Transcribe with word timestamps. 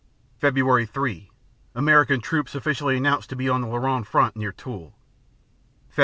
Feb. 0.41 0.89
3 0.91 1.29
American 1.75 2.21
troops 2.21 2.55
officially 2.55 2.97
announced 2.97 3.29
to 3.29 3.35
be 3.35 3.47
on 3.47 3.61
the 3.61 3.67
Lorraine 3.67 4.03
front 4.03 4.35
near 4.35 4.51
Toul. 4.51 4.95
Feb. 5.95 5.99